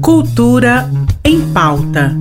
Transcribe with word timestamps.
Cultura 0.00 0.90
em 1.24 1.40
pauta. 1.52 2.16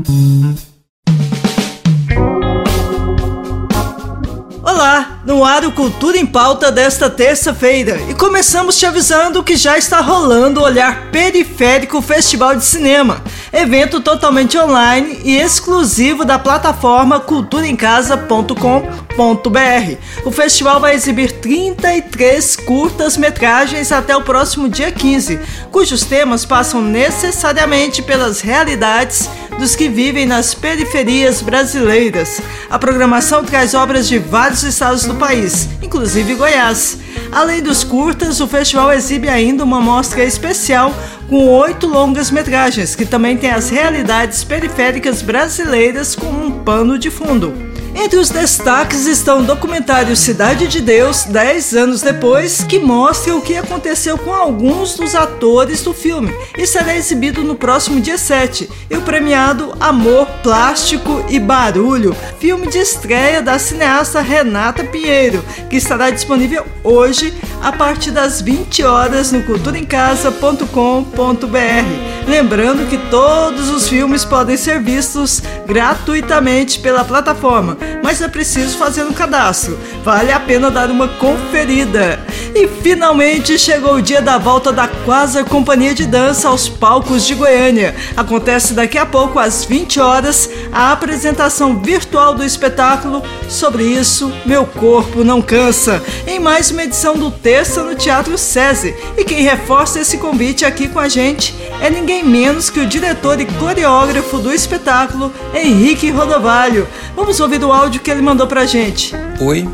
Olá, 4.61 5.21
no 5.25 5.43
ar 5.43 5.65
o 5.65 5.71
Cultura 5.71 6.17
em 6.17 6.25
Pauta 6.25 6.71
desta 6.71 7.09
terça-feira. 7.09 7.99
E 8.09 8.13
começamos 8.13 8.77
te 8.77 8.85
avisando 8.85 9.43
que 9.43 9.55
já 9.55 9.77
está 9.77 10.01
rolando 10.01 10.59
o 10.59 10.63
Olhar 10.63 11.09
Periférico 11.11 12.01
Festival 12.01 12.55
de 12.55 12.63
Cinema, 12.63 13.21
evento 13.57 13.99
totalmente 13.99 14.55
online 14.55 15.19
e 15.23 15.35
exclusivo 15.35 16.23
da 16.23 16.37
plataforma 16.37 17.19
culturaemcasa.com.br. 17.19 19.97
O 20.23 20.31
festival 20.31 20.79
vai 20.79 20.93
exibir 20.93 21.31
33 21.31 22.55
curtas-metragens 22.57 23.91
até 23.91 24.15
o 24.15 24.21
próximo 24.21 24.69
dia 24.69 24.91
15, 24.91 25.39
cujos 25.71 26.03
temas 26.03 26.45
passam 26.45 26.83
necessariamente 26.83 28.03
pelas 28.03 28.41
realidades 28.41 29.27
dos 29.57 29.75
que 29.75 29.89
vivem 29.89 30.25
nas 30.25 30.53
periferias 30.53 31.41
brasileiras. 31.41 32.41
A 32.69 32.77
programação 32.77 33.43
traz 33.43 33.73
obras 33.73 34.07
de 34.07 34.19
vários 34.19 34.63
estados 34.63 35.05
do 35.05 35.15
país, 35.15 35.67
inclusive 35.81 36.35
Goiás. 36.35 36.97
Além 37.31 37.61
dos 37.61 37.83
curtas, 37.83 38.39
o 38.39 38.47
festival 38.47 38.93
exibe 38.93 39.27
ainda 39.27 39.63
uma 39.63 39.81
mostra 39.81 40.23
especial 40.23 40.93
com 41.29 41.47
oito 41.47 41.87
longas-metragens, 41.87 42.95
que 42.95 43.05
também 43.05 43.35
tem 43.35 43.51
as 43.51 43.69
realidades 43.69 44.43
periféricas 44.43 45.21
brasileiras 45.21 46.15
como 46.15 46.45
um 46.45 46.63
pano 46.63 46.97
de 46.97 47.09
fundo. 47.09 47.66
Entre 47.99 48.19
os 48.19 48.29
destaques 48.29 49.07
estão 49.07 49.39
o 49.39 49.43
documentário 49.43 50.15
Cidade 50.15 50.67
de 50.67 50.79
Deus, 50.79 51.23
10 51.23 51.73
anos 51.73 52.03
depois, 52.03 52.63
que 52.63 52.77
mostra 52.77 53.35
o 53.35 53.41
que 53.41 53.55
aconteceu 53.55 54.19
com 54.19 54.31
alguns 54.31 54.95
dos 54.95 55.15
atores 55.15 55.81
do 55.81 55.95
filme 55.95 56.31
e 56.55 56.67
será 56.67 56.95
exibido 56.95 57.43
no 57.43 57.55
próximo 57.55 57.99
dia 57.99 58.19
7. 58.19 58.69
E 58.87 58.95
o 58.95 59.01
premiado 59.01 59.75
Amor, 59.79 60.27
Plástico 60.43 61.25
e 61.27 61.39
Barulho, 61.39 62.15
filme 62.39 62.67
de 62.67 62.77
estreia 62.77 63.41
da 63.41 63.57
cineasta 63.57 64.21
Renata 64.21 64.83
Pinheiro, 64.83 65.43
que 65.67 65.75
estará 65.75 66.11
disponível 66.11 66.67
hoje 66.83 67.33
a 67.63 67.71
partir 67.71 68.11
das 68.11 68.41
20 68.41 68.83
horas 68.83 69.31
no 69.31 69.41
culturaemcasa.com.br. 69.41 72.16
Lembrando 72.27 72.89
que 72.89 72.97
todos 73.09 73.69
os 73.69 73.87
filmes 73.87 74.25
podem 74.25 74.57
ser 74.57 74.81
vistos 74.81 75.41
gratuitamente 75.65 76.77
pela 76.77 77.05
plataforma, 77.05 77.77
mas 78.03 78.21
é 78.21 78.27
preciso 78.27 78.77
fazer 78.77 79.03
um 79.03 79.13
cadastro. 79.13 79.79
Vale 80.03 80.33
a 80.33 80.39
pena 80.39 80.69
dar 80.69 80.91
uma 80.91 81.07
conferida. 81.07 82.19
E 82.55 82.67
finalmente 82.81 83.57
chegou 83.57 83.95
o 83.95 84.01
dia 84.01 84.21
da 84.21 84.37
volta 84.37 84.71
da 84.71 84.87
Quasar 84.87 85.45
Companhia 85.45 85.93
de 85.93 86.05
Dança 86.05 86.49
aos 86.49 86.67
palcos 86.67 87.25
de 87.25 87.35
Goiânia. 87.35 87.95
Acontece 88.15 88.73
daqui 88.73 88.97
a 88.97 89.05
pouco 89.05 89.39
às 89.39 89.65
20 89.65 89.99
horas 89.99 90.49
a 90.71 90.91
apresentação 90.91 91.81
virtual 91.81 92.33
do 92.33 92.43
espetáculo 92.43 93.23
Sobre 93.49 93.83
isso, 93.83 94.31
meu 94.45 94.65
corpo 94.65 95.23
não 95.23 95.41
cansa, 95.41 96.03
em 96.27 96.37
mais 96.37 96.69
uma 96.69 96.83
edição 96.83 97.17
do 97.17 97.31
Terça 97.31 97.81
no 97.81 97.95
Teatro 97.95 98.37
SESI. 98.37 98.93
E 99.17 99.23
quem 99.23 99.41
reforça 99.41 100.01
esse 100.01 100.17
convite 100.17 100.65
aqui 100.65 100.87
com 100.89 100.99
a 100.99 101.07
gente 101.07 101.55
é 101.81 101.89
ninguém 101.89 102.23
menos 102.23 102.69
que 102.69 102.79
o 102.79 102.85
diretor 102.85 103.39
e 103.39 103.45
coreógrafo 103.45 104.39
do 104.39 104.53
espetáculo, 104.53 105.31
Henrique 105.53 106.11
Rodovalho. 106.11 106.87
Vamos 107.15 107.39
ouvir 107.39 107.63
o 107.63 107.71
áudio 107.71 108.01
que 108.01 108.11
ele 108.11 108.21
mandou 108.21 108.47
pra 108.47 108.65
gente. 108.65 109.15
Oi, 109.39 109.67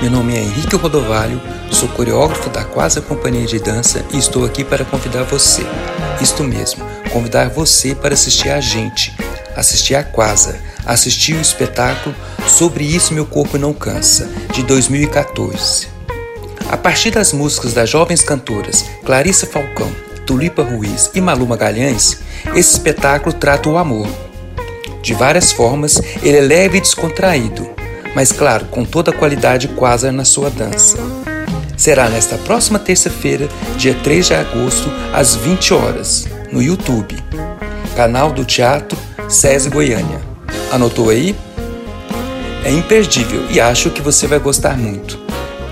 meu 0.00 0.10
nome 0.10 0.34
é 0.34 0.40
Henrique 0.40 0.76
Rodovalho, 0.76 1.40
sou 1.70 1.86
coreógrafo 1.90 2.48
da 2.48 2.64
Quasa 2.64 3.02
Companhia 3.02 3.46
de 3.46 3.58
Dança 3.58 4.02
e 4.10 4.16
estou 4.16 4.46
aqui 4.46 4.64
para 4.64 4.82
convidar 4.82 5.24
você, 5.24 5.62
isto 6.22 6.42
mesmo, 6.42 6.82
convidar 7.12 7.50
você 7.50 7.94
para 7.94 8.14
assistir 8.14 8.48
a 8.48 8.60
gente, 8.60 9.14
assistir 9.54 9.94
a 9.94 10.02
Quasa, 10.02 10.58
assistir 10.86 11.34
o 11.34 11.40
espetáculo 11.40 12.16
Sobre 12.48 12.82
Isso 12.82 13.12
Meu 13.12 13.26
Corpo 13.26 13.58
Não 13.58 13.74
Cansa, 13.74 14.30
de 14.54 14.62
2014. 14.62 15.88
A 16.70 16.78
partir 16.78 17.10
das 17.10 17.34
músicas 17.34 17.74
das 17.74 17.90
jovens 17.90 18.22
cantoras 18.22 18.86
Clarissa 19.04 19.46
Falcão, 19.46 19.94
Tulipa 20.24 20.62
Ruiz 20.62 21.10
e 21.14 21.20
Malu 21.20 21.46
Magalhães, 21.46 22.20
esse 22.54 22.72
espetáculo 22.72 23.34
trata 23.34 23.68
o 23.68 23.76
amor. 23.76 24.08
De 25.02 25.12
várias 25.12 25.52
formas, 25.52 26.00
ele 26.22 26.38
é 26.38 26.40
leve 26.40 26.78
e 26.78 26.80
descontraído, 26.80 27.79
mas 28.20 28.32
claro, 28.32 28.66
com 28.66 28.84
toda 28.84 29.12
a 29.12 29.14
qualidade 29.14 29.66
quase 29.68 30.10
na 30.10 30.26
sua 30.26 30.50
dança. 30.50 30.98
Será 31.74 32.06
nesta 32.10 32.36
próxima 32.36 32.78
terça-feira, 32.78 33.48
dia 33.78 33.96
3 34.02 34.26
de 34.26 34.34
agosto, 34.34 34.90
às 35.10 35.34
20 35.36 35.72
horas, 35.72 36.28
no 36.52 36.60
YouTube, 36.62 37.16
canal 37.96 38.30
do 38.30 38.44
Teatro 38.44 38.98
SESI 39.26 39.70
Goiânia. 39.70 40.20
Anotou 40.70 41.08
aí? 41.08 41.34
É 42.62 42.70
imperdível 42.70 43.42
e 43.48 43.58
acho 43.58 43.88
que 43.88 44.02
você 44.02 44.26
vai 44.26 44.38
gostar 44.38 44.76
muito. 44.76 45.18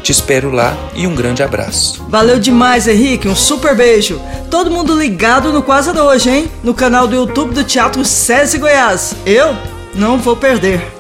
Te 0.03 0.11
espero 0.11 0.51
lá 0.51 0.75
e 0.95 1.07
um 1.07 1.15
grande 1.15 1.43
abraço. 1.43 2.03
Valeu 2.09 2.39
demais, 2.41 2.89
Henrique. 2.89 3.29
Um 3.29 3.37
super 3.37 3.77
beijo. 3.77 4.19
Todo 4.51 4.71
mundo 4.71 4.99
ligado 4.99 5.53
no 5.53 5.63
Quase 5.63 5.91
hoje, 5.91 6.31
hein? 6.31 6.51
No 6.65 6.73
canal 6.73 7.07
do 7.07 7.15
YouTube 7.15 7.53
do 7.53 7.63
Teatro 7.63 8.07
SESI 8.07 8.57
Goiás. 8.57 9.15
Eu 9.27 9.55
não 9.95 10.17
vou 10.17 10.35
perder. 10.35 10.98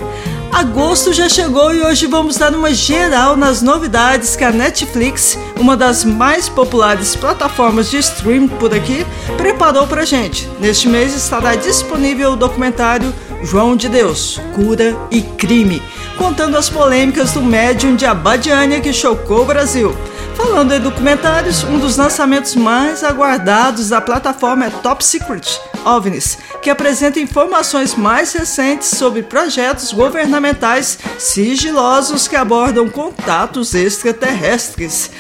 Agosto 0.52 1.12
já 1.12 1.28
chegou 1.28 1.72
e 1.74 1.82
hoje 1.82 2.06
vamos 2.06 2.36
dar 2.36 2.54
uma 2.54 2.72
geral 2.72 3.36
nas 3.36 3.62
novidades 3.62 4.34
que 4.34 4.42
a 4.42 4.50
Netflix, 4.50 5.38
uma 5.58 5.76
das 5.76 6.04
mais 6.04 6.48
populares 6.48 7.14
plataformas 7.14 7.90
de 7.90 7.98
streaming 7.98 8.48
por 8.48 8.74
aqui, 8.74 9.06
preparou 9.36 9.86
pra 9.86 10.04
gente. 10.04 10.48
Neste 10.58 10.88
mês 10.88 11.14
estará 11.14 11.54
disponível 11.54 12.32
o 12.32 12.36
documentário 12.36 13.14
João 13.42 13.76
de 13.76 13.88
Deus, 13.88 14.40
Cura 14.54 14.96
e 15.10 15.22
Crime, 15.22 15.82
contando 16.16 16.56
as 16.56 16.68
polêmicas 16.68 17.32
do 17.32 17.42
médium 17.42 17.94
de 17.94 18.06
Abadiânia 18.06 18.80
que 18.80 18.92
chocou 18.92 19.42
o 19.42 19.46
Brasil. 19.46 19.94
Falando 20.34 20.72
em 20.72 20.80
documentários, 20.80 21.62
um 21.64 21.78
dos 21.78 21.96
lançamentos 21.96 22.54
mais 22.54 23.04
aguardados 23.04 23.90
da 23.90 24.00
plataforma 24.00 24.66
é 24.66 24.70
Top 24.70 25.04
Secret 25.04 25.60
OVNIs, 25.96 26.38
que 26.60 26.70
apresenta 26.70 27.18
informações 27.18 27.94
mais 27.94 28.32
recentes 28.32 28.88
sobre 28.88 29.22
projetos 29.22 29.92
governamentais 29.92 30.98
sigilosos 31.18 32.28
que 32.28 32.36
abordam 32.36 32.88
contatos 32.88 33.74
extraterrestres. 33.74 35.10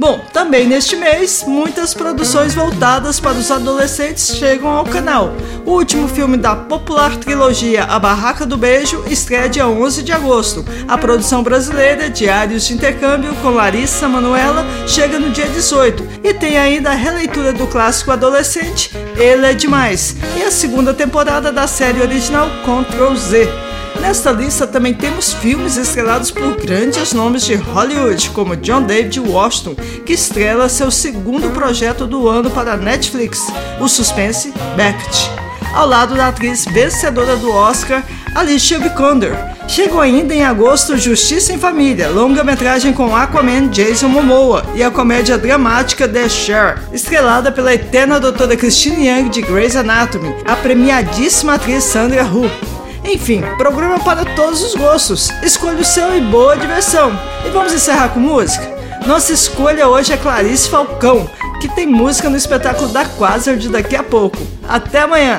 Bom, 0.00 0.18
também 0.32 0.66
neste 0.66 0.96
mês, 0.96 1.44
muitas 1.46 1.92
produções 1.92 2.54
voltadas 2.54 3.20
para 3.20 3.36
os 3.36 3.50
adolescentes 3.50 4.34
chegam 4.34 4.70
ao 4.70 4.82
canal. 4.82 5.34
O 5.66 5.72
último 5.72 6.08
filme 6.08 6.38
da 6.38 6.56
popular 6.56 7.14
trilogia 7.16 7.84
A 7.84 7.98
Barraca 7.98 8.46
do 8.46 8.56
Beijo 8.56 9.04
estreia 9.10 9.46
dia 9.46 9.68
11 9.68 10.02
de 10.02 10.10
agosto. 10.10 10.64
A 10.88 10.96
produção 10.96 11.42
brasileira 11.42 12.08
Diários 12.08 12.66
de 12.66 12.72
Intercâmbio 12.72 13.34
com 13.42 13.50
Larissa 13.50 14.08
Manuela 14.08 14.64
chega 14.86 15.18
no 15.18 15.28
dia 15.28 15.46
18. 15.46 16.02
E 16.24 16.32
tem 16.32 16.56
ainda 16.56 16.92
a 16.92 16.94
releitura 16.94 17.52
do 17.52 17.66
clássico 17.66 18.10
adolescente 18.10 18.90
Ele 19.18 19.44
é 19.44 19.52
Demais 19.52 20.16
e 20.34 20.42
a 20.42 20.50
segunda 20.50 20.94
temporada 20.94 21.52
da 21.52 21.66
série 21.66 22.00
original 22.00 22.48
Ctrl 22.64 23.14
Z. 23.16 23.69
Nesta 24.00 24.32
lista 24.32 24.66
também 24.66 24.94
temos 24.94 25.34
filmes 25.34 25.76
estrelados 25.76 26.30
por 26.30 26.56
grandes 26.56 27.12
nomes 27.12 27.44
de 27.44 27.54
Hollywood, 27.54 28.30
como 28.30 28.56
John 28.56 28.82
David 28.82 29.20
Washington, 29.20 29.74
que 30.04 30.14
estrela 30.14 30.68
seu 30.68 30.90
segundo 30.90 31.50
projeto 31.50 32.06
do 32.06 32.28
ano 32.28 32.50
para 32.50 32.72
a 32.72 32.76
Netflix, 32.76 33.46
o 33.78 33.86
suspense 33.86 34.52
Beckett, 34.74 35.30
ao 35.74 35.86
lado 35.86 36.14
da 36.14 36.28
atriz 36.28 36.64
vencedora 36.64 37.36
do 37.36 37.52
Oscar, 37.52 38.02
Alicia 38.34 38.78
Vikander. 38.78 39.36
Chegou 39.68 40.00
ainda 40.00 40.34
em 40.34 40.44
agosto 40.44 40.96
Justiça 40.96 41.52
em 41.52 41.58
Família, 41.58 42.08
longa-metragem 42.08 42.92
com 42.92 43.14
Aquaman 43.14 43.68
Jason 43.68 44.08
Momoa 44.08 44.64
e 44.74 44.82
a 44.82 44.90
comédia 44.90 45.38
dramática 45.38 46.08
The 46.08 46.28
Share, 46.28 46.80
estrelada 46.92 47.52
pela 47.52 47.74
eterna 47.74 48.18
doutora 48.18 48.56
Christine 48.56 49.08
Young 49.08 49.28
de 49.28 49.42
Grey's 49.42 49.76
Anatomy, 49.76 50.34
a 50.44 50.56
premiadíssima 50.56 51.54
atriz 51.54 51.84
Sandra 51.84 52.24
Oh. 52.24 52.79
Enfim, 53.12 53.42
programa 53.58 53.98
para 53.98 54.24
todos 54.36 54.62
os 54.62 54.76
gostos. 54.76 55.30
Escolha 55.42 55.80
o 55.80 55.84
seu 55.84 56.16
e 56.16 56.20
boa 56.20 56.56
diversão. 56.56 57.10
E 57.44 57.50
vamos 57.50 57.72
encerrar 57.72 58.10
com 58.10 58.20
música? 58.20 58.64
Nossa 59.04 59.32
escolha 59.32 59.88
hoje 59.88 60.12
é 60.12 60.16
Clarice 60.16 60.70
Falcão, 60.70 61.28
que 61.60 61.68
tem 61.74 61.88
música 61.88 62.30
no 62.30 62.36
espetáculo 62.36 62.92
da 62.92 63.04
Quasar 63.04 63.56
de 63.56 63.68
daqui 63.68 63.96
a 63.96 64.04
pouco. 64.04 64.38
Até 64.68 65.00
amanhã! 65.00 65.38